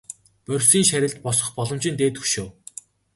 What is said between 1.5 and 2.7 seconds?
боломжийн дээд хөшөө.